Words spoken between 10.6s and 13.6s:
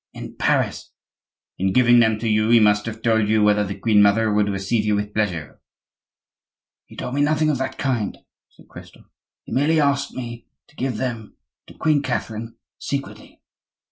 to give them to Queen Catherine secretly."